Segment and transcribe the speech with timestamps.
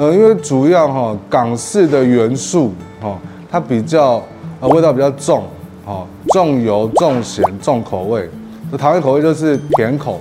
[0.00, 3.18] 呃，因为主要哈港式的元素哈，
[3.50, 4.22] 它比较
[4.58, 5.44] 呃味道比较重，
[5.84, 8.26] 哈重油重咸重口味。
[8.72, 10.18] 那台湾口味就是甜口，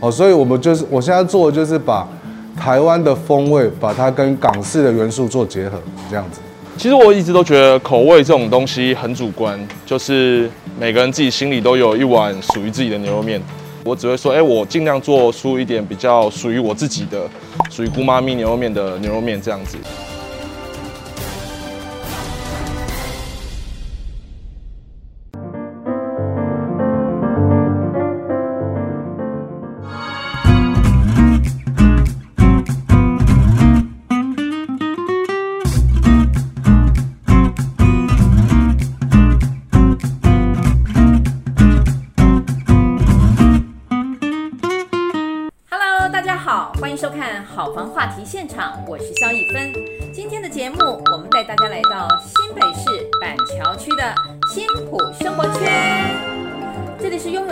[0.00, 2.08] 哦，所以我们就是我现在做的就是把
[2.56, 6.40] 台湾的风味把它跟港式的元素做结合，这样子。
[6.78, 10.50] 其实我一直都觉得口味这种东西很主观，就是
[10.80, 13.38] 每个人自己心里都有一碗属于自己的牛肉面。
[13.84, 17.28] 我只会说，哎，我尽量做出一点比较属于我自己的，
[17.70, 19.76] 属于姑妈咪牛肉面的牛肉面这样子。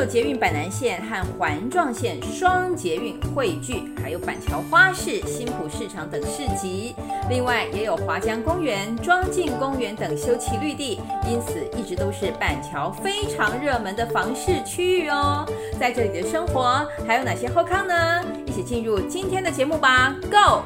[0.00, 6.94] 有捷运板南线和环状线双捷运汇聚，还有板桥花市、新埔市场等市集。
[7.28, 15.46] 另外，也有华江公园、庄敬公园等休憩绿地，因此一直都是板桥非常热门的房市区域哦。
[15.78, 18.24] 在这里的生活还有哪些后康呢？
[18.46, 20.62] 一起进入今天的节目吧，Go！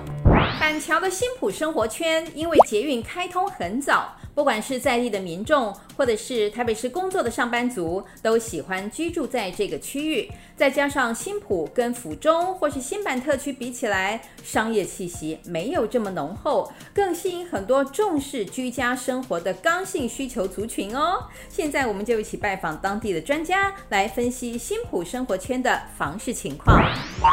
[0.60, 10.28] 板桥的新埔生活圈，因为捷运开通很早，不管是在地的民众，或者是台北市工作的上班族，都喜欢居住在这个区域。
[10.56, 21.24] 再加上新埔跟府中或是新板特区比起来，商业气息没有这么浓厚，更吸引很多重视居家生活的刚性需求族群哦。
[21.48, 26.80] 现在我们就一起拜访当地的专家，来分析新埔生活圈的房市情况。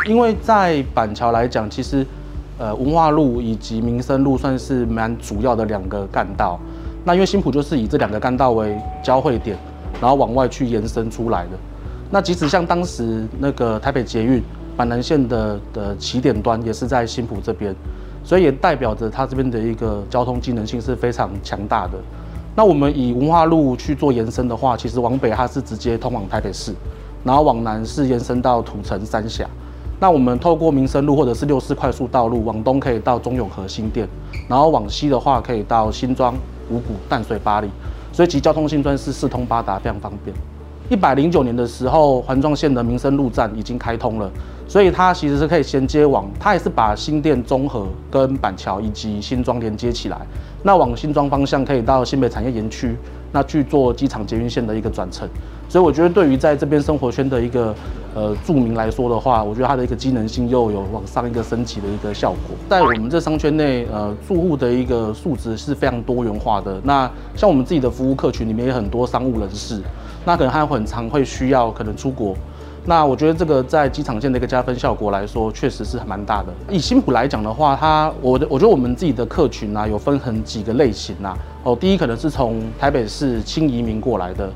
[0.07, 2.05] 因为在板桥来讲，其实。
[2.59, 6.59] 呃，文化路以及民生路算是蛮主要的两个干道。
[7.03, 9.57] 那因为新埔就是以这两个干道为交汇点，
[9.99, 11.51] 然后往外去延伸出来的。
[12.09, 14.41] 那即使像当时那个台北捷运
[14.75, 17.73] 板南线的的起点端也是在新埔这边，
[18.23, 21.94] 所以也代表着它这边的一个交通机能性是非常强大的。
[22.56, 26.73] 那我们以文化路去做延伸的话，其实往北它是直接通往台北市，
[27.23, 29.47] 然后往南是延伸到土城三峡。
[30.00, 34.07] 那我们透过民生路或者是六四快速道路往东可以到中永和新店，
[34.47, 36.35] 然后往西的话可以到新庄、
[36.71, 37.69] 五股、淡水、八里，
[38.13, 40.35] 所以其交通性算是四通八达，非常方便。
[40.89, 44.29] 一百零九年的时候，环状线的民生路站已经开通了，
[44.67, 50.17] 所以它其实是可以衔接往，它也是把新店、综合跟板桥以及新庄连接起来。
[50.63, 52.97] 那往新庄方向可以到新北产业园区，
[53.31, 55.28] 那去做机场捷运线的一个转乘。
[55.69, 57.74] 所以我觉得，对于在这边生活圈的一个
[58.14, 62.58] 呃住民来说的话，我觉得它的一个机能性又有往上一个升级的一个效果。
[62.69, 66.78] 在我们这商圈内，呃，住户的一个素质是非常多元化的。
[66.84, 69.81] 那像我们自己的服务客群里面也很多商务人士，
[70.25, 72.36] 那可能还很常会需要可能出国。
[72.84, 76.47] 那我觉得这个在机场线的一个加分效果来说，确实是蛮大的。
[76.69, 81.38] 以新埔来讲的话，它我的我觉得我们自己的客群啊，有分很几个类型啊。
[81.64, 84.50] 哦，第一可能是从台北市轻移民过来的。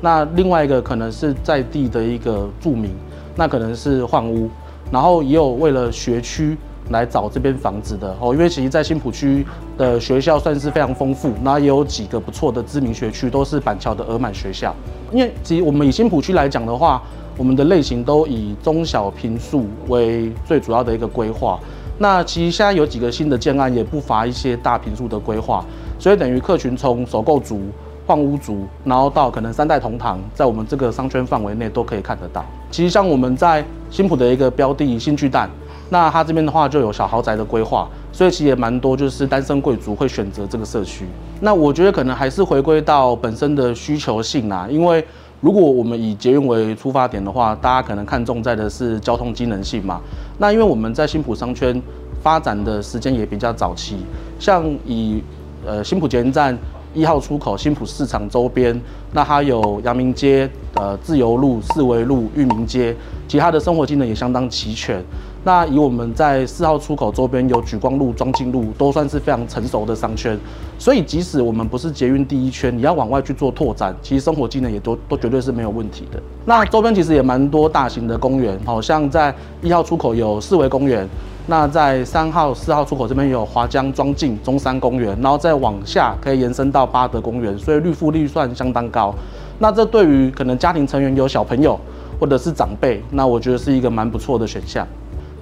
[0.00, 2.92] 那另外一个可能是在地的一个住民，
[3.34, 4.48] 那可能是换屋，
[4.90, 6.56] 然后也有为了学区
[6.90, 9.44] 来找这边房子的哦，因为其实，在新埔区
[9.76, 14.72] 的学校算是非常丰富，那也有几个不错的知名学区，都是板桥的额满学校。
[15.12, 17.02] 因为其实我们以新埔区来讲的话，
[17.36, 21.58] 我们的类型都以中小平数为最主要的一个规划。
[21.98, 25.64] 那其实现在有几个新的建案，也不乏一些大平数的规划，
[25.98, 27.60] 所以等于客群从首购族。
[28.04, 32.44] 换屋族，然后到可能三代同堂，在我们这个商圈范围内都可以看得到。
[32.68, 35.48] 其实像我们在新埔的一个标的新巨蛋，
[35.88, 41.06] 那它这边的话就有小豪宅的规划，所以其实也蛮多就是单身贵族会选择这个社区。
[41.40, 45.02] 那我觉得可能还是回归到本身的需求性啦，因为
[45.42, 50.00] 如果我们以捷运为出发点的话，大家可能看重在的是交通机能性嘛。
[50.38, 51.82] 那因为我们在新浦商圈
[52.22, 53.96] 发展的时间也比较早期，
[54.38, 55.20] 像以
[55.66, 56.56] 呃新浦捷运站。
[56.94, 58.78] 一号出口新浦市场周边，
[59.14, 62.94] 那它有阳明街、呃自由路、四维路、裕民街，
[63.26, 65.02] 其他的生活机能也相当齐全。
[65.44, 70.38] 那以我们在四号出口周边有举光路、庄敬路，都算是非常成熟的商圈。
[70.78, 76.22] 所以即使我们不是捷运第一圈，你要往外去做拓展，其实生活机能也都都绝对是没有问题的。
[76.44, 81.08] 那周边其实也蛮多大型的公园，好像在一号出口有四维公园。
[81.48, 89.12] 那在三号、四号出口这边有华江庄敬中山公园，然后再往下可以延伸到八德公园，所以绿覆率算相当高。
[89.58, 91.76] 那这对于可能家庭成员有小朋友
[92.20, 94.86] 或者是长辈，那我觉得是一个蛮不错的选项。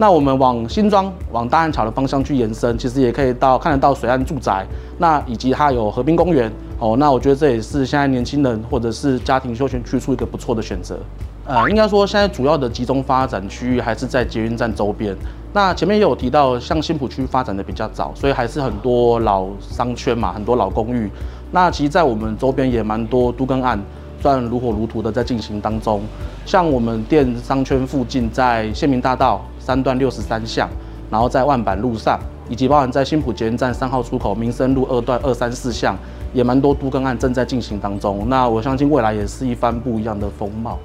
[0.00, 4.66] 那我们往新庄、往大汉桥的方向去延伸，其实也可以到看得到水岸住宅，
[4.96, 6.96] 那以及它有河滨公园哦。
[6.98, 10.98] 那我觉得这也是现在年轻人或者是家庭休闲去处一个不错的选择。
[11.44, 15.14] 呃，应该说现在主要的集中发展区域还是在捷运站周边。
[15.52, 21.10] 那前面也有提到，像新埔区发展的比较早，所以还是很多老商圈嘛，很多老公寓。
[21.50, 23.78] 那其实，在我们周边也蛮多都更案，
[24.22, 26.00] 算如火如荼的在进行当中。
[26.46, 30.68] 像我们店商圈附近，在县民大道三段六十三巷，
[31.08, 32.18] 然后在万板路上，
[32.48, 35.96] 以及包含在新浦捷运站三号出口民生路二段二三四巷，
[36.32, 38.28] 也蛮多都更案正在进行当中。
[38.28, 40.76] 那我相信未来也是一番不一样的风貌。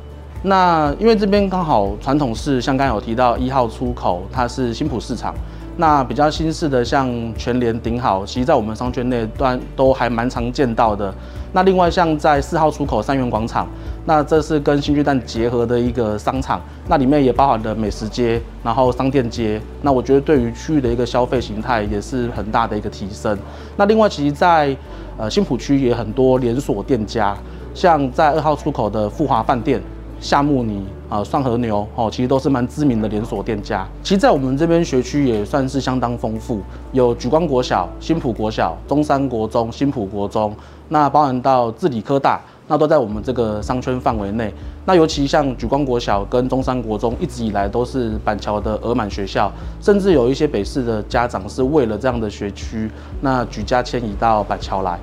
[0.43, 5.33] 那因为这边刚好传统是像刚刚有提到一号出口，它是新浦市场。
[5.77, 11.13] 那比较新式的像全联、顶好，其实在我们商圈内端都还蛮常见到的。
[11.51, 13.67] 那另外像在四号出口三元广场，
[14.05, 19.61] 那这是跟新巨蛋结合的一个商场，那里面也包含了美食街，然后商店街。
[19.81, 23.37] 那我觉得对于区域的一个消费形态也是很大的一个提升。
[23.75, 24.75] 那另外其实在，
[25.17, 27.35] 呃新埔区也很多连锁店家，
[27.73, 29.81] 像在二号出口的富华饭店。
[30.19, 33.87] 夏慕尼啊，蒜和牛哦，其实都是蛮知名的连锁店家。
[34.01, 40.55] 其实，在我们这边学区也算是相当丰富，有莒光国小、新埔国小、中山国中、新埔国中，
[40.89, 44.51] 那包含到致理科大，那都在我们这个商圈范围内。
[44.85, 49.51] 那尤其像莒光国小跟中山国中，一直以来都是板桥的额满学校，
[49.81, 52.89] 甚至有一些北市的家长是为了这样的学区，
[53.21, 54.99] 那举家迁移到板桥来。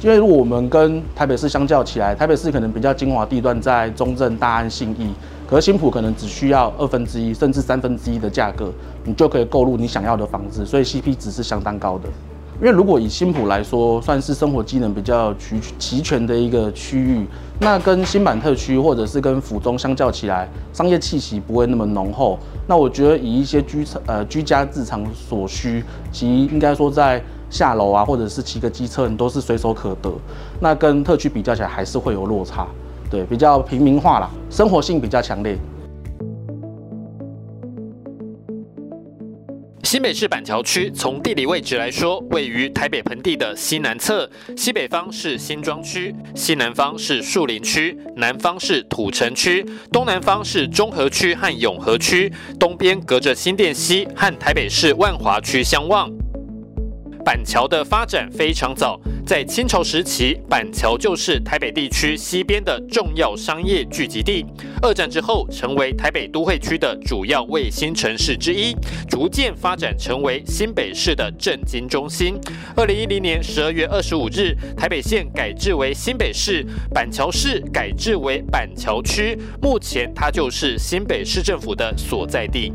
[0.00, 5.12] 因为如果我们跟台北市相较起来，台北市可能比较精华地段在中正、大安、信义，
[5.44, 8.72] 可是新埔可能只需要二分之一甚至三分之一的价格，
[9.02, 12.08] 你就可以购入你想要的房子，所以 CP 值是相当高的。
[12.60, 17.26] 因为如果以新埔来说，算是生活机能比较齐齐全的一个区域，
[17.58, 22.38] 那跟新板特区或者是跟府中相较起来，商业气息不会那么浓厚。
[22.68, 27.20] 那我觉得以一些居呃居家日常所需，其应该说在。
[27.50, 30.12] 下楼啊，或者是骑个机车，你都是随手可得。
[30.60, 32.66] 那跟特区比较起来，还是会有落差。
[33.10, 35.56] 对，比较平民化啦，生活性比较强烈。
[39.84, 52.30] 新北市板桥区从地理位置来说，位于台北盆地的西南侧，西北方是新庄区，西南方是树林区，南方是土城区，东南方是中和区和永和区，
[52.60, 56.10] 东边隔着新店溪和台北市万华区相望。
[57.28, 64.46] 板桥的发展非常早，在清朝时期，板桥就是台北地区西边的重要商业聚集地。
[64.80, 68.74] 二战之后，成为台北都会区的主要卫星城市之一，
[69.10, 72.34] 逐渐发展成为新北市的政经中心。
[72.74, 76.64] 二零一零年十二月二十五日，台北县改制为新北市，
[76.94, 82.72] 板桥市改制为板桥区，目前它就是新北市政府的所在地。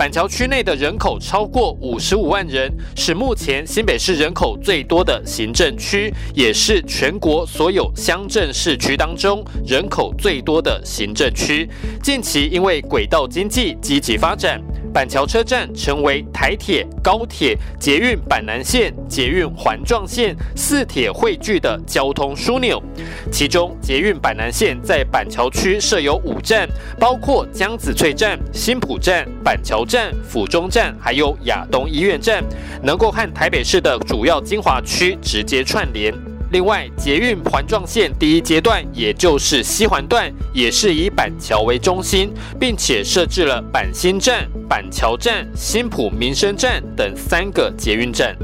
[0.00, 11.68] 板桥区内的人口超过五十五万人，是目前新北市人口最多的行政区，也是全国所有乡镇市区当中人口最多的行政区。
[12.02, 14.58] 近期因为轨道经济积极发展。
[14.92, 22.82] 板桥车站成为台铁、高铁、捷运板南线、捷运环状线四铁汇聚的交通枢纽。
[23.30, 32.42] 其中，捷运板南线在板桥区设有五站，包括江子翠站、新埔站、板桥站、府中站，还有亚东医院站，
[32.82, 36.29] 能够和台北市的主要精华区直接串联。
[36.52, 48.36] 另外，捷运环状线第一阶段，也就是西环段，也是以板桥为中心，并且设置了板新站、板桥站、新浦民生站等三个捷运站。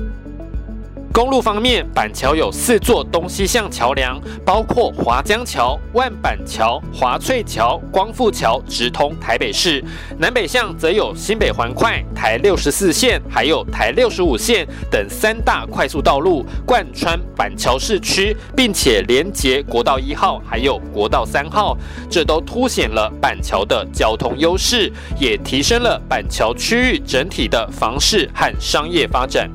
[1.17, 9.83] 公路方面，板桥有四座东西向桥梁，包括华江桥、万板桥、华翠桥、光复桥，直通台北市；
[10.19, 21.75] 南北向则有新北环快、台六十四线，还有台六十五线等三大快速道路贯穿板桥市区，并且连接国道一号还有国道三号，
[22.11, 29.51] 这都凸显了板桥的交通优势，也提升了板桥区域整体的房市和商业发展。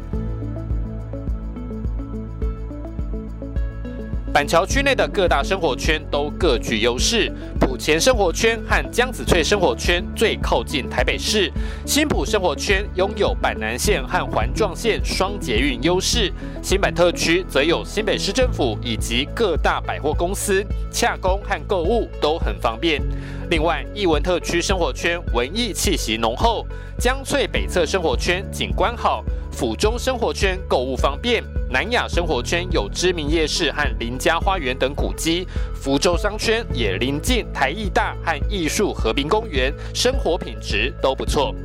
[4.33, 11.51] 板桥区内的各大生活圈都各具优势，埔前生活圈和江子翠生活圈最靠近台北市，
[11.85, 16.31] 新埔生活圈拥有板南线和环状线双捷运优势，
[16.63, 23.01] 新板特区则有新北市政府以及各大百货公司，洽公和购物都很方便。
[23.49, 26.65] 另外，艺文特区生活圈文艺气息浓厚，
[27.01, 31.43] 江翠北侧生活圈景观好，府中生活圈购物方便。
[31.67, 41.55] 南雅生活圈有知名夜市和林家花园等古迹，福州商圈也临近台艺大和艺术和平公园，生活品质都不错。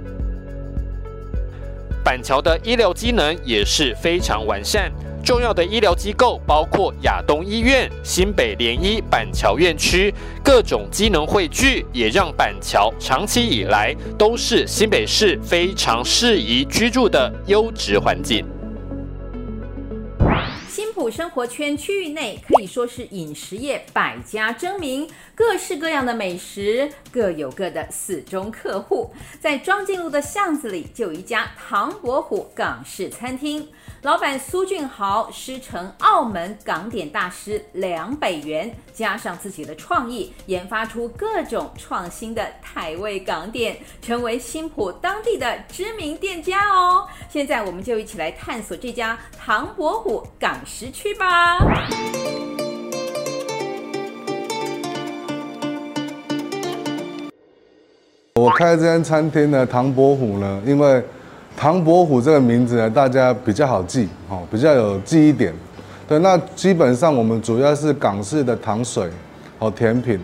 [2.07, 4.93] 板桥的医疗机能也是非常完善。
[5.25, 18.47] 重要的医疗机构包括亚东医院、新北联医板桥院区，各种机能汇聚，也让板桥长期以来都是新北市非常适宜居住的优质环境。
[20.69, 29.12] 新埔生活圈区域内可以说是饮食业百家争鸣，各式各样的美食各有各的死忠客户。
[29.38, 33.69] 在庄敬路的巷子里，就有一家唐伯虎港式餐厅。
[34.00, 47.07] 老板苏俊豪师承澳门港点大师梁北元，加上自己的创意，研发出各种创新的台味港点，成为新浦当地的知名店家哦。
[47.28, 51.59] 现在我们就一起来探索这家唐伯虎港食区吧。
[58.37, 61.02] 我开这间餐厅呢，唐伯虎呢，因为。
[61.59, 65.50] 唐伯虎这个名字呢，大家比较好记，哦，比较有记忆点。
[66.07, 69.09] 对，那基本上我们主要是港式的糖水，
[69.59, 70.21] 哦，甜品。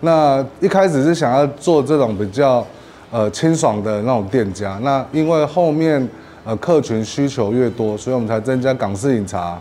[0.00, 2.66] 那一开始是想要做这种比较
[3.12, 4.76] 呃清爽的那种店家。
[4.82, 6.08] 那因为后面
[6.42, 9.56] 呃客群需求越多，所以我们才增加港式饮茶，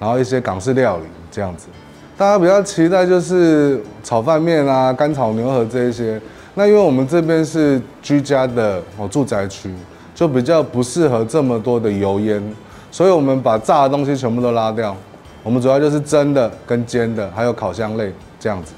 [0.00, 1.68] 然后一些港式料理这样子。
[2.18, 6.20] 大家比较期待就是炒饭面啊、干炒牛河这一些。
[6.56, 9.70] 那因为我们这边是居家的哦住宅区。
[10.16, 12.42] 就比较不适合这么多的油烟，
[12.90, 14.96] 所以我们把炸的东西全部都拉掉，
[15.42, 18.10] 我们主要就是蒸的跟煎的，还有烤箱类
[18.40, 18.72] 这样子。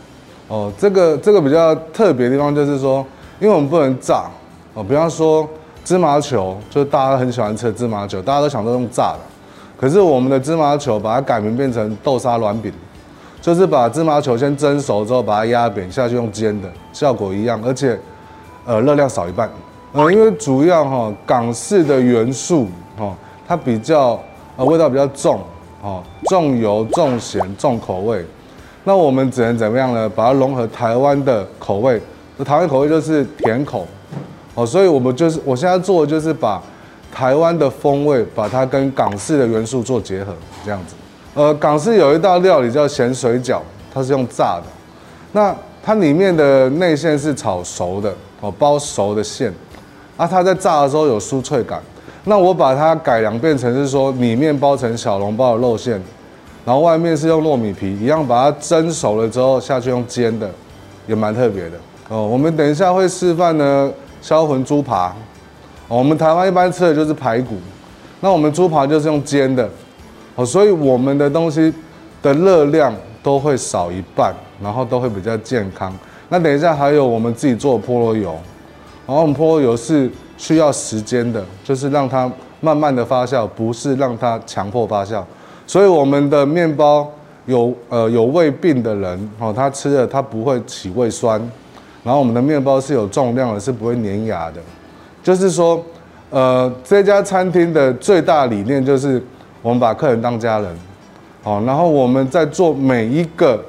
[0.49, 3.06] 哦，这个这个比较特别的地方就是说，
[3.38, 4.25] 因为我们不能炸
[4.75, 5.49] 哦，比方说
[5.85, 9.20] 芝麻球，就是大家很喜欢吃的芝麻球，大家都想都用炸的，
[9.80, 12.73] 可是我们的芝麻球把它改名变成豆沙软饼，
[13.40, 17.99] 就是把芝麻球先蒸熟之后把它压扁下去用煎的，效果一样，而且
[18.64, 19.49] 呃热量少一半。
[19.92, 22.66] 呃，因为主要哈港式的元素
[22.99, 23.14] 哈，
[23.47, 24.21] 它比较
[24.57, 25.40] 呃味道比较重
[25.83, 28.23] 哦，重油、重咸、重口味。
[28.85, 30.09] 那我们只能怎么样呢？
[30.09, 32.00] 把它融合台湾的口味，
[32.45, 33.87] 台湾口味就是甜口
[34.54, 36.62] 哦，所以我们就是我现在做的就是把
[37.11, 40.95] 台湾的风味，把它跟港式的元素做结合，这样子。
[41.38, 43.61] 呃，港式有一道料理叫咸水饺，
[43.95, 44.64] 它是用炸的，
[45.30, 49.54] 那它里面的内馅是炒熟的哦，包熟的馅。
[50.16, 51.80] 啊，它在炸的时候有酥脆感，
[52.25, 56.02] 那我把它改良变成是说里面包成小笼包的肉馅，
[56.64, 60.50] 然后外面是用糯米皮，一样把它蒸熟了之后下去用煎的，
[61.07, 61.78] 也蛮特别的
[62.09, 62.26] 哦。
[62.26, 63.88] 我们等一下会示范呢，
[64.21, 65.14] 销魂猪扒，
[65.87, 67.54] 我们台湾一般吃的就是排骨，
[68.18, 69.71] 那我们猪扒就是用煎的，
[70.38, 71.75] 哦，所以我们的东西
[72.23, 75.92] 的热量都会少一半，然后都会比较健康。
[76.28, 78.37] 那等一下还有我们自己做菠萝油。
[79.04, 82.30] 然后我们菠萝油是需要时间的，就是让它
[82.61, 85.25] 慢慢的发酵，不是让它强迫发酵。
[85.66, 87.11] 所以我们的面包
[87.47, 91.40] 有呃有胃病的人哦，他吃了他不会起胃酸。
[92.04, 94.61] 然后我们的面包是有重量的，是不会粘牙的。
[95.21, 95.83] 就是说，
[96.30, 99.21] 呃这家餐厅的最大理念就是
[99.62, 100.76] 我们把客人当家人，
[101.42, 103.64] 好，然后我们在做每一个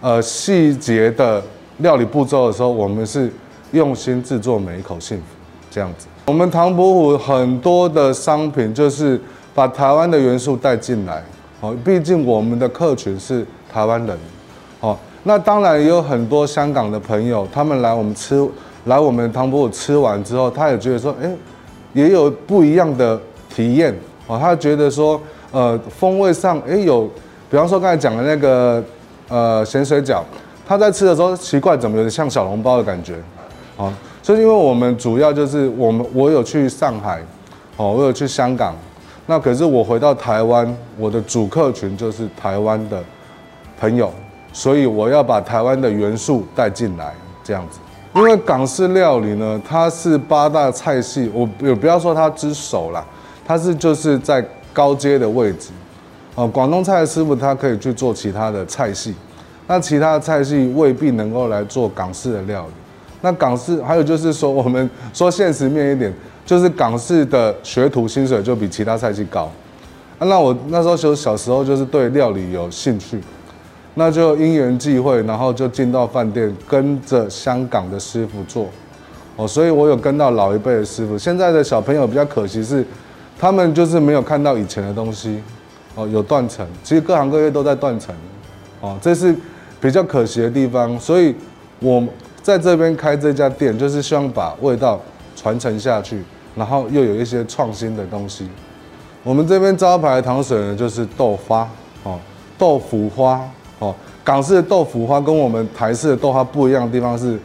[0.00, 1.42] 呃细节的
[1.78, 3.30] 料理步骤的时候，我们是。
[3.72, 5.24] 用心制作每一口幸福，
[5.70, 6.06] 这样子。
[6.26, 9.18] 我们唐伯虎很多的商品就是
[9.54, 11.24] 把台湾的元素带进来，
[11.62, 14.14] 哦，毕竟我们的客群是台湾人，
[14.80, 18.46] 哦，那当然也有很多香港的朋友，他们来我们吃，
[18.84, 21.34] 来我们唐伯虎吃完之后，他也觉得说，哎，
[21.94, 23.96] 也有不一样的体验，
[24.38, 25.20] 他觉得说，
[25.50, 27.08] 呃，风味上，哎，有，
[27.50, 28.82] 比方说刚才讲的那个，
[29.28, 30.22] 呃，咸水饺，
[30.66, 33.14] 他在吃的时候奇怪，怎么有点像小笼包的感觉？
[33.76, 37.20] 哦，所以因为我们主要就是我们我有去上海，
[37.76, 38.74] 哦，我有去香港，
[39.26, 43.02] 那可是我回到台湾，我的主客群就是台湾的
[43.80, 44.12] 朋友，
[44.52, 47.78] 所以我要把台湾的元素带进来，这样子。
[48.14, 53.02] 因为港式料理呢，它是八大菜系，我也不要说它之首啦，
[53.52, 54.42] 它是就是在
[54.72, 55.68] 高阶的位置。
[56.34, 59.14] 哦，广东菜的师傅他可以去做其他的菜系，
[59.66, 62.72] 那其他的菜系未必能够来做港式的料理。
[63.20, 66.10] 那港式还有就是说，我们 说现实面一点，
[66.46, 69.50] 就是港式的学徒薪水就比其他菜系高。
[70.18, 73.20] 那我那时候就小时候就是对料理有兴趣，
[73.96, 78.68] 那就因缘际会，然后就进到饭店跟着香港的师傅做。
[79.36, 81.18] 哦，所以我有跟到老一辈的师傅。
[81.18, 82.84] 现在的小朋友比较可惜是，
[83.42, 85.42] 他们就是没有看到以前的东西，
[85.96, 88.14] 哦，有断层，其实各行各业都在断层，
[88.80, 89.34] 哦，这是
[89.80, 90.96] 比较可惜的地方。
[91.00, 91.34] 所以
[91.80, 92.00] 我
[92.40, 95.00] 在这边开这家店，就是希望把味道
[95.34, 96.22] 传承下去，
[96.54, 98.46] 然后又有一些创新的东西。
[99.24, 101.68] 我们这边招牌的糖水呢，就是豆花，
[102.04, 102.16] 哦，
[102.56, 103.40] 豆腐花，
[103.80, 107.36] 哦，港式的豆腐花跟我们台式的豆花不一样的地方是，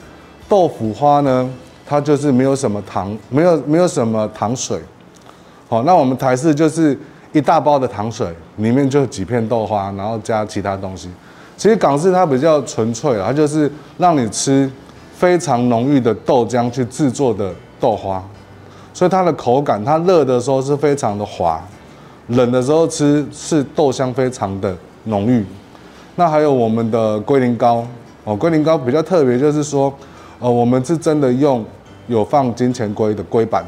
[0.48, 1.50] 豆腐花呢，
[1.88, 4.80] 它就是没有什么糖，没有没有什么糖水，
[5.68, 6.98] 好，那我们台式就是。
[7.34, 11.10] 一大包的糖水，里面就几片豆花，然后加其他东西。
[11.58, 14.72] 其实港式它比较纯粹，它就是让你吃
[15.14, 18.24] 非常浓郁的豆浆去制作的豆花，
[18.94, 21.62] 所以它的口感，它热的时候是非常的滑，
[22.28, 25.46] 冷的时候吃是豆香非常的浓郁。
[26.16, 27.86] 那还有我们的龟苓膏
[28.24, 29.94] 哦，龟苓膏比较特别，就是说，
[30.40, 31.64] 呃，我们是真的用
[32.08, 33.64] 有放金钱龟的龟板，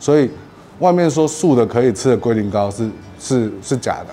[0.00, 0.28] 所以
[0.78, 2.88] 外面说素的可以吃的龟苓膏是。
[3.16, 4.12] 是是假的，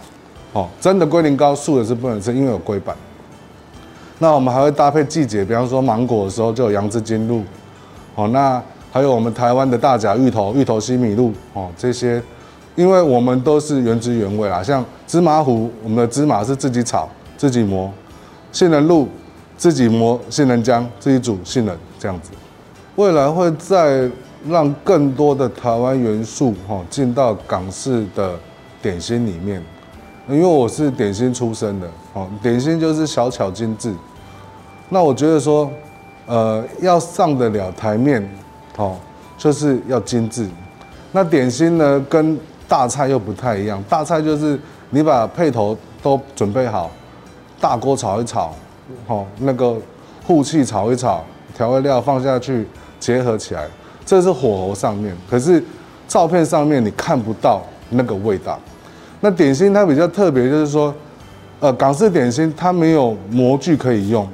[0.53, 2.95] 哦，真的龟苓膏素的是不能吃，因为有龟板。
[4.19, 7.43] 那我们还会搭配季节，比方说芒果的时候就有杨枝金露，
[8.15, 12.23] 哦，那还有我们台湾的大甲芋头、芋头西米露，哦，这些，
[12.75, 14.63] 因为我们都是原汁原味啦。
[14.63, 17.91] 像芝麻糊，我们的芝麻是自己炒、自己磨；
[18.53, 19.09] 杏仁露
[19.57, 22.31] 自己磨杏仁浆，自己煮杏仁这样子。
[22.95, 24.09] 未来会在
[24.47, 28.37] 让更多的台湾元素，哈，进到港式的。
[28.83, 29.63] 点心里面，
[30.27, 33.93] 因为我是点心出身的，哦，点心就是小巧精致。
[34.89, 35.71] 那我觉得说，
[36.25, 38.27] 呃，要上得了台面，
[38.77, 38.97] 哦，
[39.37, 40.49] 就是要精致。
[41.11, 42.35] 那点心呢，跟
[42.67, 43.79] 大菜又不太一样。
[43.87, 46.89] 大菜就是你把配头都准备好，
[47.59, 48.51] 大锅炒一炒，
[49.05, 49.77] 哦，那个
[50.25, 51.23] 护气炒一炒，
[51.55, 52.65] 调味料放下去
[52.99, 53.67] 结合起来，
[54.11, 55.15] 这是火候上面。
[55.29, 55.63] 可是
[56.05, 58.59] 照片上面你看不到那个味道。
[59.21, 60.93] 那点心它比较特别，就是说，
[61.61, 64.27] 呃，港式点心它没有模具可以用，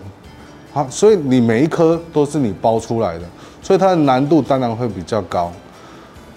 [0.73, 3.25] 好，所以你每一颗都是你包出来的，
[3.61, 5.51] 所以它的难度当然会比较高。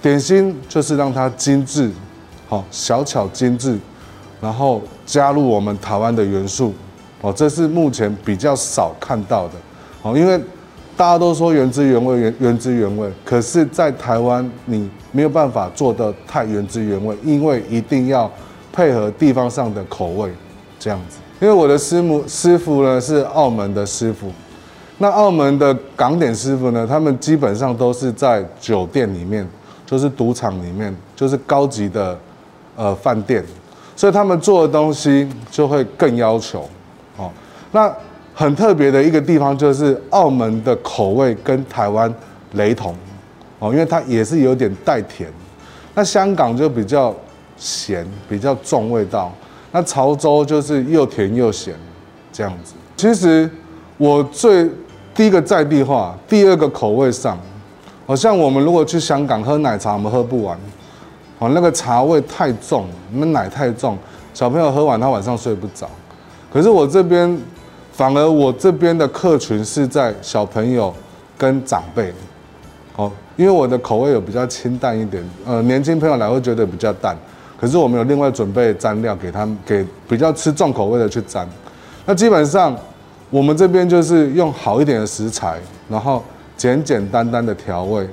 [0.02, 1.90] 点心就是让它精致，
[2.46, 3.78] 好，小巧精致，
[4.38, 6.74] 然后加入我们台湾的元素，
[7.22, 9.54] 哦，这是目前比较少看到的，
[10.02, 10.38] 哦，因为。
[11.00, 13.10] 大家都说原汁原味，原原汁原味。
[13.24, 18.30] 可是，在台湾你没有办法做得太原汁原味，因为一定要
[18.70, 20.30] 配合地方上的口味，
[20.78, 21.16] 这样子。
[21.40, 24.30] 因为我的师母师傅呢是澳门的师傅，
[24.98, 29.48] 那澳门的港点师傅呢，他们基本上都是在酒店里面，
[29.86, 32.18] 就是赌场里面，就是高级的
[32.76, 33.42] 呃饭店，
[33.96, 36.68] 所以他们做的东西就会更要求
[37.16, 37.30] 哦。
[37.72, 37.90] 那
[38.40, 42.10] 很特别的一个地方就是澳门的口味跟台湾
[42.52, 42.96] 雷同
[43.58, 45.30] 哦，因为它也是有点带甜。
[45.94, 47.14] 那香港就比较
[47.58, 49.30] 咸，比较重味道。
[49.72, 51.74] 那潮州就是又甜又咸
[52.32, 52.72] 这样子。
[52.96, 53.48] 其实
[53.98, 54.66] 我最
[55.14, 57.38] 第一个在地化，第二个口味上，
[58.06, 60.58] 好像我们如果去香港喝奶茶，我们喝不完
[61.40, 63.98] 哦，那个茶味太重，那奶太重，
[64.32, 65.86] 小朋友喝完他晚上睡不着。
[66.50, 67.38] 可是我这边。
[68.00, 70.90] 反而我这边的客群是在小朋友
[71.36, 72.10] 跟长辈，
[72.96, 77.14] 哦，因为我的口味有比较清淡一点，呃，年轻朋友来会觉得比较淡，
[77.60, 81.44] 可是我们有另外准备蘸料给他们，给比较吃重口味的去蘸。
[82.06, 82.74] 那基本上
[83.28, 86.24] 我们这边就是用好一点的食材，然后
[86.56, 88.08] 简简单单的调味，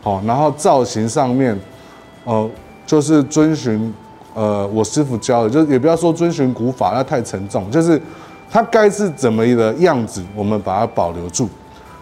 [0.00, 1.58] 好，然后造型上面，
[2.22, 2.48] 呃，
[2.86, 3.92] 就是遵循
[4.32, 8.00] 呃我师傅教的，就也不要说遵循古法，那太沉重，就是。
[8.50, 11.48] 它该是怎么的样子，我们把它保留住，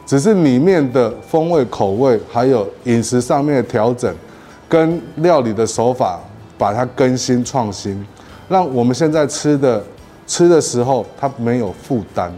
[0.04, 4.14] 只是里面的风味、口味，还有饮食上面的调整，
[4.68, 6.20] 跟料理的手法，
[6.58, 8.04] 把它更新创新，
[8.48, 9.82] 让我们现在吃的
[10.26, 12.30] 吃的时候，它没有负担，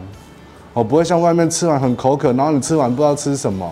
[0.73, 3.69] 哦，不会像外面吃完很口渴，然后你吃完不知道吃什么。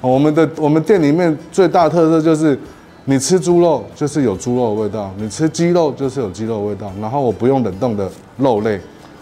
[0.00, 2.58] 我们的我们店里面最大特色就是，
[3.04, 8.80] 你吃猪肉就是有猪肉的味道，你吃鸡肉就是有鸡肉的味道，然后我不用冷冻的肉类。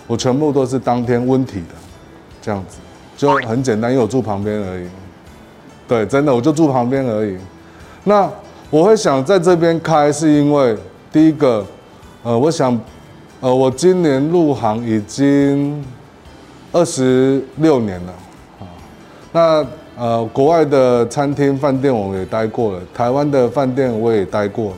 [0.09, 1.75] 我全部都是当天温体的，
[2.43, 2.79] 这样子
[3.17, 4.89] 就很简单，因为我住旁边而已。
[5.87, 7.37] 对，真的我就住旁边而已。
[8.05, 8.29] 那
[8.71, 10.77] 我会想在这边开，是因为
[11.13, 11.65] 第一个，
[12.23, 12.79] 呃，我想，
[13.41, 15.85] 呃，我今年入行已经
[16.73, 18.13] 二十六年了
[18.61, 18.65] 啊。
[19.33, 19.67] 那
[19.97, 24.77] 呃，国外的餐厅饭店我也待过了，台湾的饭店我也待过了。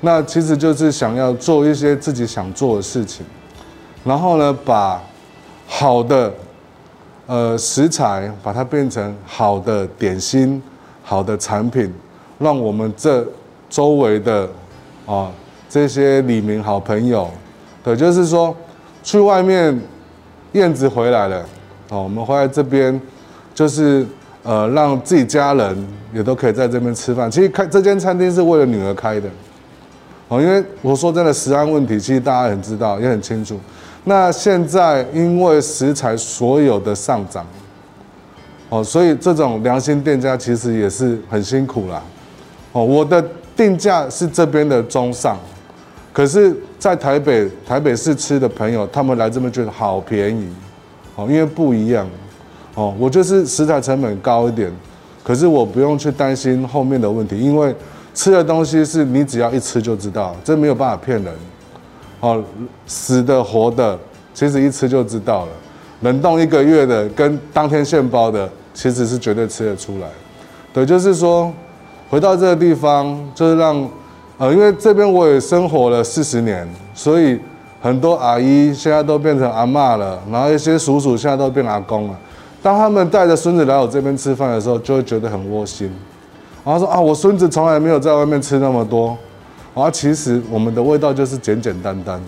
[0.00, 3.24] 那其实就是想要做一些自己想做的事情。
[4.04, 5.00] 然后呢，把
[5.66, 6.32] 好的
[7.26, 10.62] 呃食材，把它变成好的点心、
[11.02, 11.92] 好的产品，
[12.38, 13.26] 让我们这
[13.68, 14.48] 周围的
[15.06, 15.30] 啊
[15.68, 17.30] 这些里民好朋友
[17.84, 18.56] 对，就是说
[19.02, 19.78] 去外面
[20.52, 21.44] 燕子回来了，
[21.90, 23.00] 哦，我们回来这边
[23.54, 24.06] 就是
[24.42, 27.30] 呃让自己家人也都可以在这边吃饭。
[27.30, 29.28] 其实开这间餐厅是为了女儿开的，
[30.28, 33.60] 哦，因为我说真的，食安问题其实大家很知道，也很清楚。
[34.04, 37.46] 那现在因为食材所有的上涨，
[38.70, 42.02] 哦，所以这种良心店家其实也是很辛苦啦。
[42.72, 43.22] 哦，我的
[43.54, 45.36] 定价是这边的中上，
[46.12, 50.48] 可是，在台北台北市吃的朋友，他们来这边觉得好便宜，
[51.16, 52.08] 哦，因为不一样，
[52.74, 54.72] 哦，我就是食材成本高一点，
[55.22, 57.74] 可是我不用去担心后面的问题，因为
[58.14, 61.34] 吃的东西是你只要一吃就知道，这没有办法骗人。
[62.20, 62.42] 哦，
[62.86, 63.98] 死的活的，
[64.32, 65.48] 其实一吃就知道了。
[66.02, 70.06] 冷冻一个月的跟当天现包的，其实是绝对吃得出来。
[70.72, 71.52] 对，就是说，
[72.08, 73.88] 回到这个地方，就是让，
[74.38, 77.38] 呃，因为这边我也生活了四十年，所以
[77.82, 82.18] 很多阿姨现在都变成阿嬷了，然后一些叔叔现在都变阿公了。
[82.62, 85.90] 当他们带着孙子来我这边吃饭的时候，就会觉得很窝心。
[86.64, 89.16] 然后说啊，我孙子从来没有在外面吃那么多。
[89.74, 92.20] 啊，其实我们的味道就是简简单单，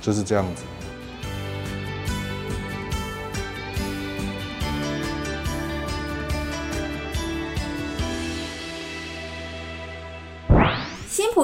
[0.00, 0.62] 就是这样子。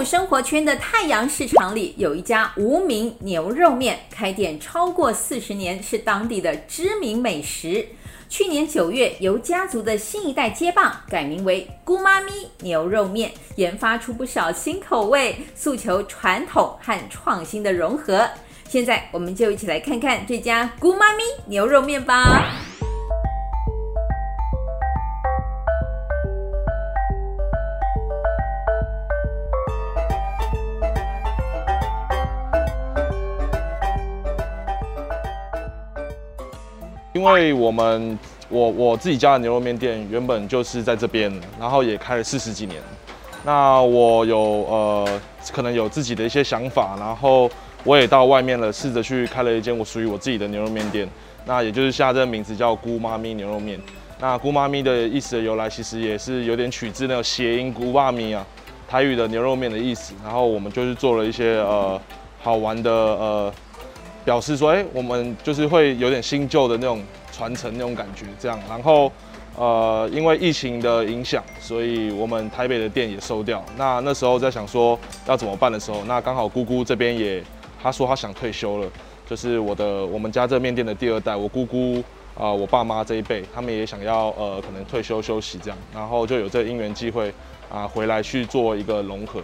[0.06, 7.84] 生活圈的太阳市场里有一家无名牛肉面，开店超过四十年，是当地的知名美食。
[8.28, 18.28] 去年九月，由家族的新一代接棒，改名为“姑妈咪牛肉面”，研发出不少新口味，诉求传统和创新的融合。
[18.68, 22.52] 现在，我们就一起来看看这家“姑妈咪牛肉面”吧。
[37.16, 38.18] 因为我们
[38.50, 42.78] 我我自己家的牛肉面店原本就是在这边，然后也开了四十几年。
[43.42, 47.50] 那我有呃可能有自己的一些想法，然后
[47.84, 51.08] 我也到外面了，试着去开了一间我属于我自己的牛肉面店。
[51.46, 53.80] 那也就是下这个名字叫姑妈咪牛肉面。
[54.20, 58.44] 那姑妈咪的意思的由来，其实也是有点取自那个谐音姑妈咪啊，
[58.86, 60.12] 台语的牛肉面的意思。
[60.22, 61.98] 然后我们就是做了一些呃
[62.42, 63.54] 好玩的呃。
[64.26, 67.00] 表示说，哎、我们就是会有点新旧的那种
[67.32, 68.60] 传承那种感觉，这样。
[68.68, 69.10] 然后，
[69.54, 73.64] 呃，因为疫情的影响，所以我们台北的店也收掉。
[73.76, 77.40] 那那时候在想说要怎么办的时候，那刚好姑姑这边也，
[77.80, 78.90] 她说她想退休了，
[79.30, 82.02] 就是我的我们家这面店的第二代，我姑姑
[82.34, 87.32] 啊、我爸妈这一辈，他们也想要呃可能退休休息这样，然后就有这个因缘机会
[87.70, 89.40] 啊、回来去做一个融合。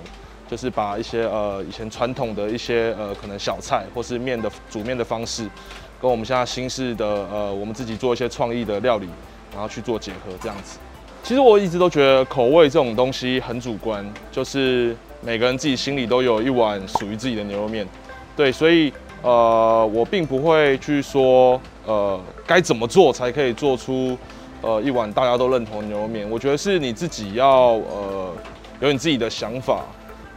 [0.52, 5.48] 就是把一些呃以前传统的一些呃可能小菜或是面的煮面的方式，
[5.98, 9.08] 跟我们现在新式的呃我们自己做一些创意的料理，
[9.50, 10.78] 然后去做结合这样子。
[11.22, 17.88] 其实我一直都觉得口味这种东西很主观，就是每个人自己心里都有一碗属于自己的牛肉面。
[18.36, 24.18] 对，所以呃我并不会去说呃该怎么做才可以做出
[24.60, 26.28] 呃一碗大家都认同的牛肉面。
[26.28, 28.34] 我觉得是你自己要呃
[28.80, 29.82] 有你自己的想法。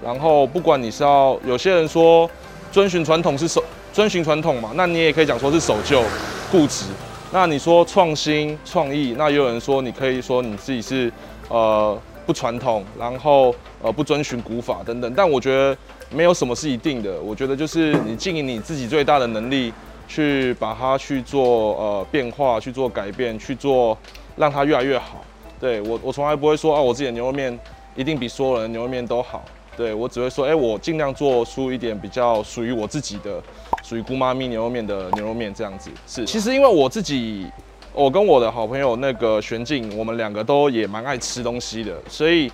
[0.06, 2.30] 然后，不管你是要有些人说
[2.72, 6.04] 遵循传统是守遵循传统嘛，那你也可以讲说是守旧
[6.52, 6.86] 固执。
[7.32, 11.12] 那你说创新创意，那也有人说你可以说你自己是
[11.50, 15.12] 呃不传统，然后呃不遵循古法等等。
[15.16, 15.76] 但我觉得
[16.12, 19.74] 没有什么是一定的，我觉得就是你尽你自己最大的能力
[20.08, 23.98] 去把它去做呃变化，去做改变，去做
[24.36, 25.26] 让它越来越好。
[25.60, 27.58] 对，我我从来不会说啊，我自己的牛肉面
[27.96, 29.44] 一定比所有人的牛肉面都好。
[29.78, 33.44] 对，我只会说，哎，我尽量做出一点比较属于我自己的，
[33.84, 35.90] 属于姑妈咪牛肉面的牛肉面这样子。
[36.08, 37.46] 是，其实因为我自己，
[37.94, 42.50] 我跟我的好朋友那个玄静，我们两个都也蛮爱吃东西的，所以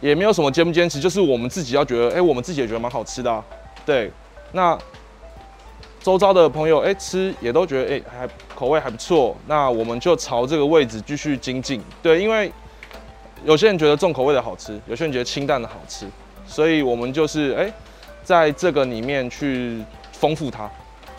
[0.00, 3.44] 也没有什么坚不坚持，就是我们自己要觉得，哎，我们自己也觉得蛮好吃的啊。
[3.84, 4.10] 对，
[4.52, 4.78] 那
[6.00, 11.82] 周遭的朋友，哎，吃也都觉得，哎，还口味还不错，那我们就朝这个位置继续精进。
[12.02, 12.50] 对，因为
[13.44, 16.06] 有些人觉得重口味的好吃，有些人觉得清淡的好吃。
[16.46, 17.72] 所以，我们就是哎，
[18.22, 20.70] 在这个里面去丰富它，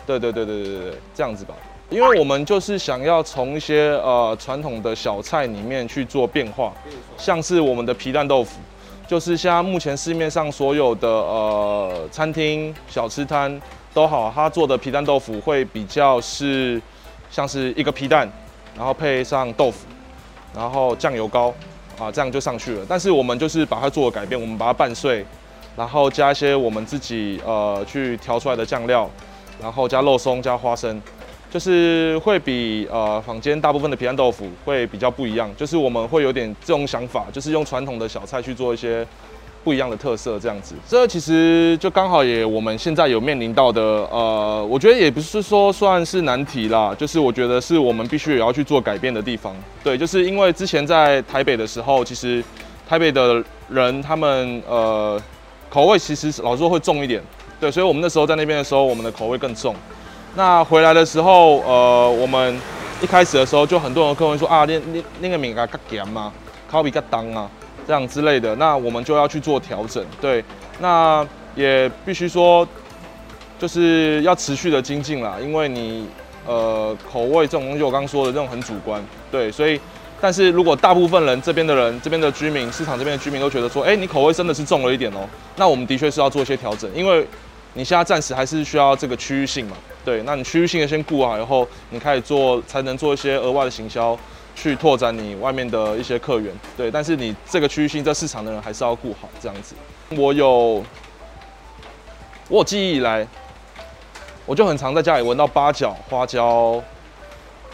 [0.06, 1.54] 对对对对对对，这样子吧。
[1.90, 6.72] 因为我们就是想要从一些呃传统的小菜里面去做变化，
[7.16, 8.58] 像是我们的皮蛋豆腐，
[9.06, 13.60] 就是现在目前市面上所有的呃餐厅小吃摊
[13.92, 16.80] 都好，他做的皮蛋豆腐会比较是
[17.30, 18.28] 像是一个皮蛋，
[18.76, 19.86] 然后配上豆腐，
[20.54, 21.52] 然后酱油膏。
[21.98, 22.86] 啊，这样就上去了。
[22.88, 25.24] 但是我们就是把它做了改变，我们把它拌碎，
[25.76, 29.10] 然后加一些我们自己呃去调出来的酱料，
[29.60, 31.00] 然后加肉松、加花生，
[31.50, 35.50] 就是会比呃坊间大部分的皮蛋豆腐会比较不一样。
[35.56, 39.06] 就是我们会有点这种想法，就是用传统的小菜去做一些
[39.64, 40.74] 不一样的特色，这样子。
[40.86, 43.80] 这其实就刚好也我们现在有面临到的
[44.12, 49.56] 呃，我觉得也不是说算是难题啦，就是我觉得是我们必须也要去做改变的地方。
[49.82, 52.44] 对，就是因为之前在台北的时候，其实
[52.88, 55.20] 台北的人他们呃。
[55.70, 57.20] 口味其实老实说会重一点，
[57.58, 59.74] 对，所以我们那时候在那边的时候，我们的口味更重。
[60.36, 62.56] 那回来的时候，呃，我们
[63.02, 66.32] 一开始的时候就很多人客人说啊，那那那个米咖较咸嘛，
[66.70, 67.50] 烤比较当啊，
[67.86, 68.54] 这样之类的。
[68.56, 70.44] 那我们就要去做调整，对，
[70.80, 72.66] 那也必须说，
[73.58, 76.06] 就是要持续的精进啦，因为你
[76.46, 79.80] 呃口味这种东西，我刚刚说的这种很主观，对，所以。
[80.20, 87.26] 但是如果大部分人这边的人，这边的居民，市场这边的居民都觉得说，哎，你口味真的是重了一点哦，那我们的确是要做一些调整，因为
[87.74, 94.18] 你现在暂时还是需要这个区域性嘛，对，那你区域性的先顾好以后，你开始做，才能做一些额外的行销，
[94.54, 99.74] 去拓展你外面的一些客源，对，但是你这个区域性在市场的人还是要顾好这样子。
[100.10, 100.82] 我有，
[102.48, 103.26] 我有记忆以来，
[104.46, 106.82] 我就很常在家里闻到八角、花椒、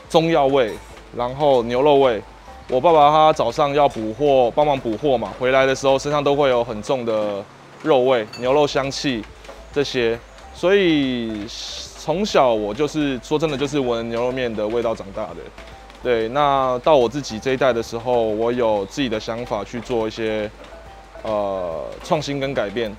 [0.08, 0.72] 中药味，
[1.16, 2.22] 然后牛肉味。
[2.68, 7.44] 我爸爸他早上要补货，帮忙补货嘛，回来的时候身上都会有很重的
[7.82, 9.24] 肉味、牛肉香气
[9.72, 10.16] 这些，
[10.54, 11.44] 所以
[11.98, 15.36] 从小我就是说真的就是闻牛肉面的味道长大的。
[16.02, 20.50] 对，那到我自己这一代的时候，我有自己的想法去做一些
[21.22, 22.94] 呃创新跟改变。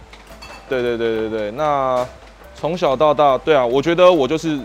[0.69, 2.07] 对对对对对，那
[2.55, 4.59] 从小到大，对啊，我觉得我就是。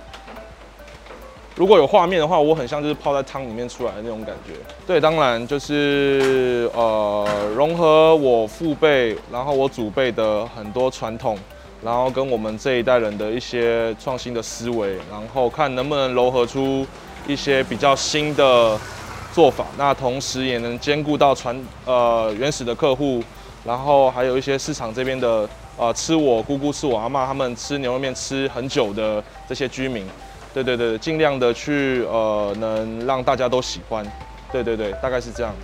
[1.54, 4.52] 如果有画面的话，我很像就是泡在汤里面出来的那种感觉。
[4.86, 11.38] 对，当然就是呃融合我父辈，然后我祖辈的很多传统，
[11.82, 16.86] 然后跟我们这一代人的一些创新的思维，然后看能不能糅合出
[17.26, 18.78] 一些比较新的
[19.32, 19.66] 做法。
[19.76, 23.22] 那同时也能兼顾到传呃原始的客户，
[23.64, 30.06] 然后还有一些市场这边的呃吃我姑姑吃我阿妈他们吃牛肉面吃很久的这些居民。
[30.54, 34.02] 对对对，尽量的去呃，能让大家都喜欢。
[34.50, 35.54] 对对对，大概是这样。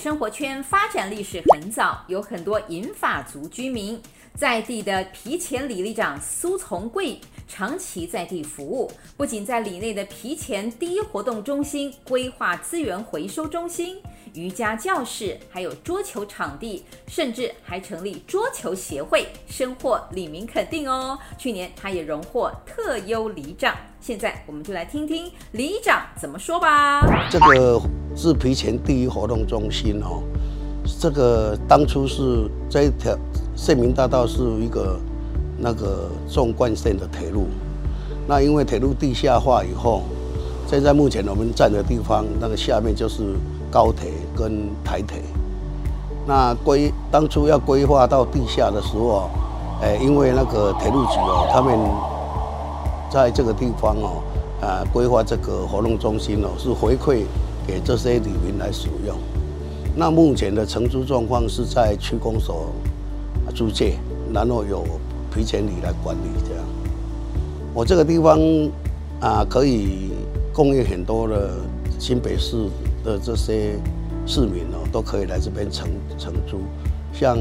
[0.00, 4.00] 生活圈发展历史很早，有很多银发族居民。
[4.34, 7.20] 在地的皮前里里长苏从贵
[7.52, 13.96] 长期在地服务，不仅在里内的皮前第一活动中心规划资源回收中心、
[14.34, 21.18] 瑜伽教室，还有桌球场地，甚至还成立桌球协会，深获里民肯定哦。
[21.36, 23.74] 去年他也荣获特优里长。
[24.00, 27.28] 现在我们就来听听里长怎么说吧。
[27.28, 27.82] 这个
[28.14, 30.22] 是皮前第一活动中心哦，
[31.00, 33.18] 这个当初是这一条。
[33.56, 34.98] 县民大道是一个
[35.60, 37.46] 那个纵贯线的铁路，
[38.26, 40.02] 那因为铁路地下化以后，
[40.66, 43.34] 现在目前我们站的地方，那个下面就是
[43.70, 45.22] 高铁跟台铁。
[46.26, 49.28] 那规当初要规划到地下的时候，
[49.82, 51.78] 哎，因为那个铁路局哦，他们
[53.10, 54.22] 在这个地方哦，
[54.60, 57.24] 啊，规划这个活动中心哦，是回馈
[57.66, 59.16] 给这些里民来使用。
[59.94, 62.66] 那目前的承租状况是在区公所。
[63.52, 63.98] 租借，
[64.32, 64.84] 然后有
[65.30, 66.64] 埤前里来管理这样。
[67.72, 68.38] 我这个地方
[69.20, 70.10] 啊，可以
[70.52, 71.50] 供应很多的
[71.98, 72.56] 新北市
[73.04, 73.78] 的这些
[74.26, 75.88] 市民哦，都可以来这边承
[76.18, 76.60] 承租。
[77.12, 77.38] 像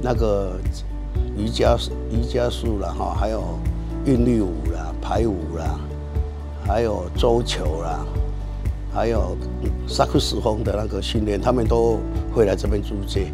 [0.00, 0.58] 那个
[1.36, 1.76] 瑜伽
[2.10, 3.42] 瑜伽术啦，哈，还有
[4.04, 5.78] 韵律舞啦、排舞啦，
[6.66, 8.04] 还有桌球啦，
[8.92, 9.36] 还有
[9.88, 11.98] 萨克斯风的那个训练，他们都
[12.32, 13.32] 会来这边租借。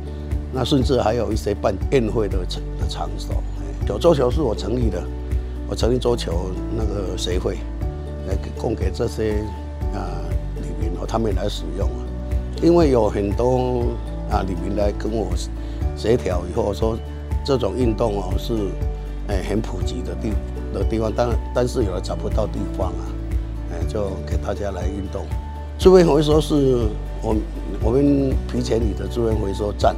[0.53, 3.35] 那甚至还有一些办宴会的场的场所，
[3.88, 5.03] 有桌球是我成立的，
[5.68, 7.59] 我成立桌球那个协会，
[8.27, 9.37] 来供给这些
[9.94, 10.20] 啊
[10.57, 12.03] 里民和他们来使用啊。
[12.62, 13.85] 因为有很多
[14.31, 15.29] 啊里民来跟我
[15.96, 16.99] 协调以后说，
[17.44, 18.55] 这种运动哦是
[19.29, 20.33] 哎很普及的地
[20.75, 23.07] 的地方，但但是有的找不到地方啊，
[23.70, 25.25] 哎就给大家来运动。
[25.79, 26.88] 资源回收是
[27.22, 27.37] 我
[27.85, 29.94] 我们皮前里的资源回收站。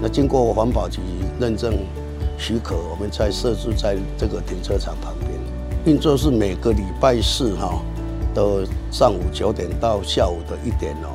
[0.00, 1.00] 那经过环保局
[1.40, 1.72] 认证
[2.38, 5.30] 许可，我们才设置在这个停车场旁边。
[5.84, 7.80] 运作是每个礼拜四哈
[8.34, 11.14] 的上午九点到下午的一点哦，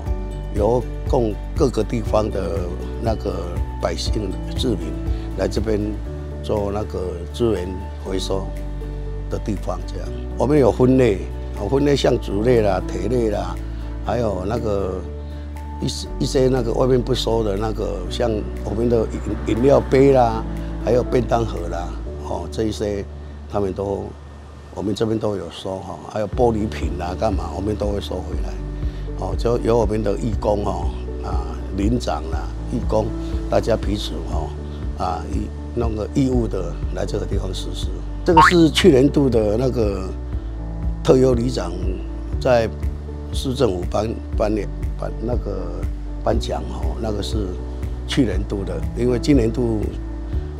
[0.55, 2.61] 由供各个地方的
[3.01, 3.47] 那个
[3.81, 4.93] 百姓市民
[5.37, 5.79] 来这边
[6.41, 6.99] 做那个
[7.33, 7.67] 资源
[8.05, 8.47] 回收
[9.29, 9.79] 的地方。
[9.85, 11.19] 这样，我们有分类，
[11.69, 13.55] 分类像竹类啦、铁类啦，
[14.05, 15.01] 还有那个
[15.81, 18.31] 一些一些那个外面不收的那个，像
[18.63, 19.05] 我们的
[19.47, 20.43] 饮饮料杯啦，
[20.83, 21.89] 还有便当盒啦，
[22.27, 23.03] 哦，这一些
[23.51, 24.05] 他们都
[24.73, 28.49] 我们这边都有收哈，还有玻璃瓶啦，干嘛我们都会收回来，
[29.19, 30.89] 哦，就由我们的义工哦，
[31.23, 31.45] 啊，
[31.77, 33.05] 领长啦，义工，
[33.49, 34.49] 大家彼此哦，
[34.97, 37.87] 啊，义弄个义务的来这个地方实施。
[38.25, 40.07] 这个是去年度的那个
[41.03, 41.71] 特优里长
[42.39, 42.69] 在
[43.33, 44.65] 市政府颁颁奖。
[45.19, 45.81] 那个
[46.23, 47.47] 颁奖哦，那个是
[48.07, 49.79] 去年度的，因为今年度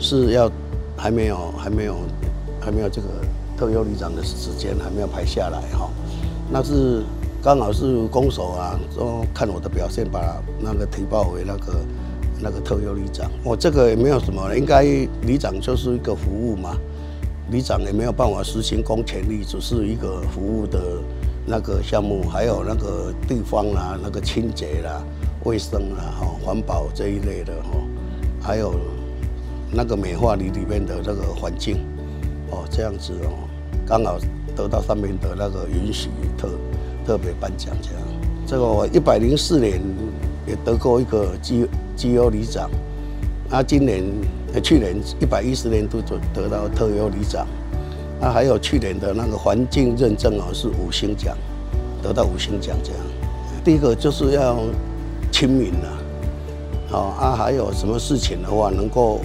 [0.01, 0.51] 是要
[0.97, 1.95] 还没有还没有
[2.59, 3.07] 还没有这个
[3.57, 5.89] 特优旅长的时间还没有排下来哈，
[6.51, 7.03] 那是
[7.41, 11.85] 刚好是公守啊，说看我的表现，把那个提报为那个
[12.41, 13.29] 那个特优旅长。
[13.43, 14.83] 我这个也没有什么，应该
[15.21, 16.75] 旅长就是一个服务嘛，
[17.49, 20.79] 旅长也没有办法实行公权力，只是一个服务的。
[21.43, 25.01] 那个项目还有那个地方啦，那个清洁啦、
[25.43, 27.79] 卫生啦、哈环保这一类的哈，
[28.39, 28.75] 还有
[29.71, 31.77] 那个美化里里面的那个环境
[32.49, 33.47] 哦，这样子哦，
[33.85, 34.19] 刚好
[34.55, 36.49] 得到上面的那个允许特
[37.05, 38.01] 特别颁奖这样。
[38.45, 39.81] 这个我一百零四年
[40.45, 42.69] 也得过一个绩绩优里长，
[43.49, 44.03] 啊，今年
[44.53, 47.47] 呃去年一百一十年度就得到特优里长。
[48.21, 51.35] 啊、还有去年的那个环境认证哦，是五星奖，
[52.03, 53.01] 得到五星奖这样。
[53.63, 54.59] 第一个就是要
[55.31, 55.97] 亲民了，
[56.87, 59.21] 好啊，还有什么事情的话，能够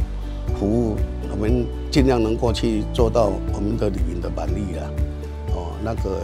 [0.59, 0.97] 服务
[1.31, 4.91] 我们，尽量能够去做到我们的里民的满意了。
[5.55, 6.21] 哦，那个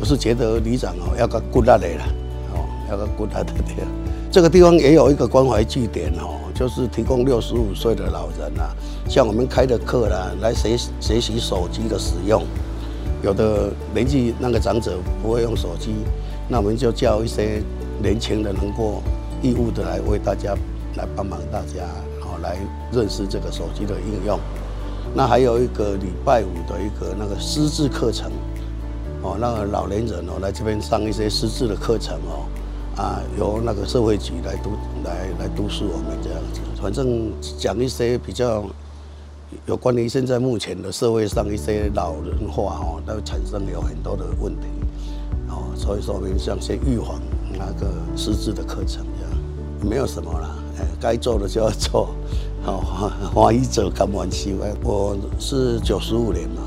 [0.00, 2.04] 我是觉得里长哦要个 good 的啦，
[2.52, 3.86] 哦要个 good 的点。
[4.30, 6.40] 这个地方也有一个关怀据点哦。
[6.54, 8.70] 就是提供六十五岁的老人啊，
[9.08, 12.40] 像我们开的课啦，来学学习手机的使用。
[13.24, 15.96] 有的年纪那个长者不会用手机，
[16.46, 17.60] 那我们就叫一些
[18.00, 19.02] 年轻的能够
[19.42, 20.54] 义务的来为大家
[20.94, 21.82] 来帮忙大家，
[22.44, 22.58] 来
[22.92, 24.38] 认识这个手机的应用。
[25.16, 28.30] 那还有一个礼拜五的一个那个识字课程，
[29.22, 32.46] 哦，那个老年人哦来这边上一些识字的课程哦。
[32.96, 34.70] 啊，由那个社会局来督
[35.02, 38.62] 来来督促我们这样子，反正讲一些比较
[39.66, 44.68] 有关于现在目前的社会上一些老人化哦，都产生有很多的问题
[45.48, 47.20] 哦，所以说我们像些预防
[47.58, 50.54] 那个识字的课程这样，没有什么啦，
[51.00, 52.08] 该做的就要做，
[52.62, 54.50] 好，花一者甘愿受。
[54.82, 56.62] 我是九十五年嘛，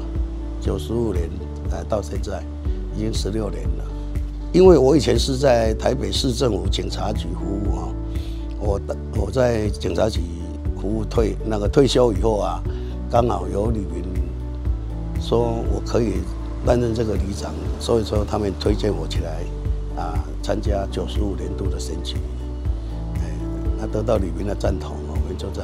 [0.61, 1.29] 九十五年
[1.71, 2.43] 哎到现在
[2.95, 3.83] 已经十六年了。
[4.53, 7.89] 因为我以前是在台北市政府警察局服务啊，
[8.59, 8.81] 我
[9.19, 10.21] 我在警察局
[10.79, 12.63] 服务退那个退休以后啊，
[13.11, 14.03] 刚好有里民
[15.19, 16.13] 说我可以
[16.65, 19.43] 担任这个里长，所以说他们推荐我起来
[20.01, 22.15] 啊参加九十五年度的选举，
[23.77, 25.63] 那得到里面的赞同，我们就在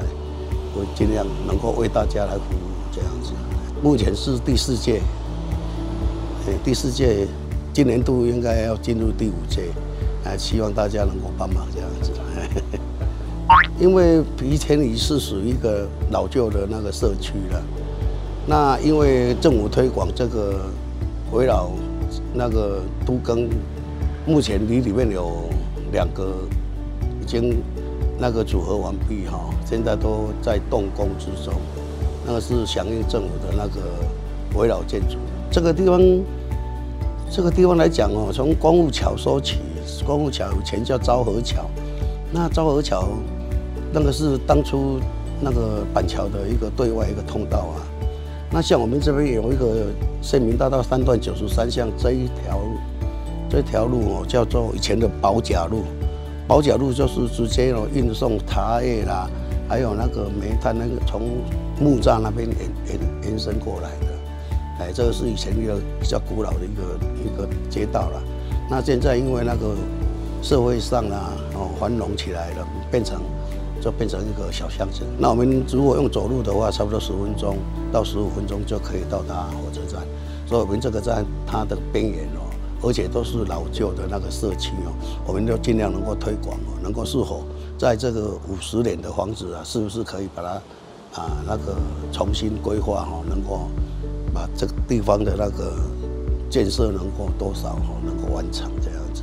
[0.75, 3.31] 我尽量能够为大家来服务这样子。
[3.81, 5.01] 目前是第四届，
[6.63, 7.27] 第四届。
[7.73, 9.63] 今年度应该要进入第五届，
[10.23, 12.11] 啊，希望大家能够帮忙这样子。
[13.79, 17.63] 因为皮田里是属于一个老旧的那个社区了，
[18.45, 20.59] 那因为政府推广这个
[21.31, 21.71] 围绕
[22.31, 23.49] 那个都更，
[24.27, 25.49] 目前里里面有
[25.91, 26.31] 两个
[27.23, 27.59] 已经
[28.23, 31.53] 那个组合完毕哈，现在都在动工之中，
[32.25, 33.81] 那个是响应政府的那个
[34.57, 35.17] 围绕建筑，
[35.51, 35.99] 这个地方。
[37.29, 39.57] 这个地方来讲哦，从光复桥说起，
[40.05, 41.65] 光复桥以前叫昭和桥，
[42.31, 43.09] 那昭和桥
[43.91, 44.99] 那个是当初
[45.41, 47.81] 那个板桥的一个对外一个通道啊。
[48.51, 49.87] 那像我们这边有一个
[50.21, 52.59] 县民大道三段九十三巷这一条
[53.49, 55.81] 这条路哦，叫做以前的保甲路，
[56.47, 59.29] 宝甲路就是直接哦运送茶叶啦，
[59.67, 61.21] 还有那个煤炭那个从
[61.79, 64.13] 木栅那边延延延伸过来的。
[64.79, 68.21] 哎，这个是以前一个比较古老的一个一个街道了。
[68.69, 69.75] 那现在因为那个
[70.41, 73.21] 社会上啊，哦繁荣起来了，变成
[73.79, 75.07] 就变成一个小乡镇。
[75.17, 77.57] 那我们如果用走路的话，差不多十分钟
[77.91, 80.01] 到十五分钟就可以到达火车站。
[80.45, 82.42] 所以我们这个站它的边缘哦，
[82.83, 84.93] 而且都是老旧的那个社区哦，
[85.25, 87.43] 我们就尽量能够推广哦，能够是否
[87.77, 90.49] 在这个五十年的房子啊，是不是可以把它
[91.21, 91.75] 啊那个
[92.11, 93.69] 重新规划哦，能够。
[94.35, 95.75] 把这个地方的那个
[96.49, 99.21] 建设能够多少哈，能够完成这样子。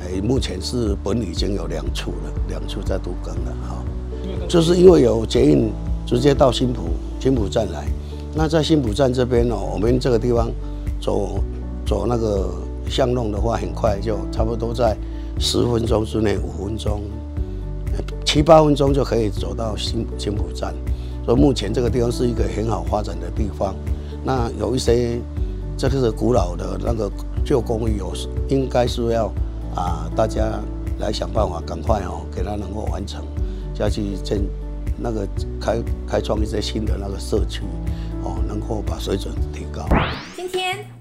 [0.00, 3.84] 哎，目前是本已经有两处了，两处在都更了哈。
[4.48, 5.70] 就是因为有捷运
[6.04, 6.88] 直接到新埔
[7.20, 7.86] 新埔站来，
[8.34, 10.50] 那在新埔站这边哦，我们这个地方
[11.00, 11.38] 走
[11.86, 12.52] 走那个
[12.92, 14.94] 巷弄的话，很快就差不多在
[15.40, 17.00] 十分钟之内，五分钟、
[18.26, 20.74] 七八分钟就可以走到新新埔站。
[21.24, 23.74] 所以目前这个地方是一个很好发展的地方。
[24.22, 25.18] 那有一些
[25.78, 27.10] 这个是古老的那个
[27.44, 28.12] 旧公寓，有
[28.48, 29.32] 应该是要
[29.74, 30.60] 啊，大家
[30.98, 33.24] 来想办法，赶快哦，给它能够完成，
[33.74, 34.38] 下去建
[34.98, 35.26] 那个
[35.58, 37.62] 开开创一些新的那个社区
[38.22, 39.86] 哦，能够把水准提高。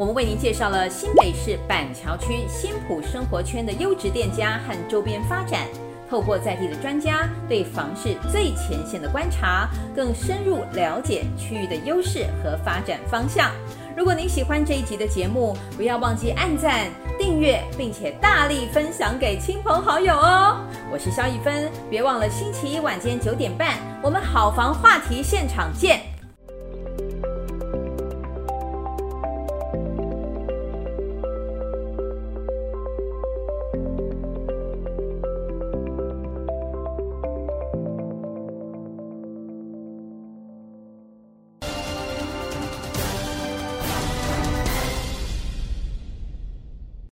[0.02, 5.68] 我们为您介绍了新北市板桥区新埔生活圈的优质店家和周边发展。
[6.10, 13.52] 透过在地的专家对房市最前线的观察，更深入了解区域的优势和发展方向。
[13.96, 16.90] 如果您喜欢这一集的节目，不要忘记按赞、
[17.20, 20.66] 订阅，并且大力分享给亲朋好友哦。
[20.92, 26.11] 我是萧一芬，别忘了星期一晚间九点半，我们好房话题现场见。